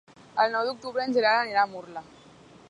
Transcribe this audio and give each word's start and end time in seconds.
El 0.45 0.55
nou 0.55 0.65
d'octubre 0.69 1.03
en 1.05 1.13
Gerard 1.19 1.43
anirà 1.45 1.67
a 1.67 1.73
Murla. 1.75 2.05